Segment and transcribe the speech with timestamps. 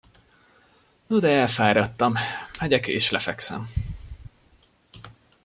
[1.07, 2.13] No de elfáradtam,
[2.59, 3.69] megyek és lefekszem.